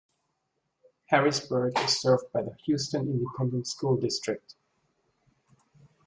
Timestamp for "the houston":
2.41-3.01